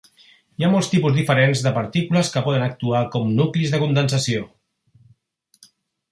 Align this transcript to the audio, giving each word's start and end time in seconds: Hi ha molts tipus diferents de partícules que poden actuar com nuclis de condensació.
Hi 0.59 0.63
ha 0.67 0.69
molts 0.75 0.87
tipus 0.91 1.17
diferents 1.17 1.59
de 1.65 1.73
partícules 1.75 2.31
que 2.35 2.41
poden 2.47 2.65
actuar 2.67 3.01
com 3.17 3.29
nuclis 3.41 3.75
de 3.75 3.81
condensació. 3.83 4.47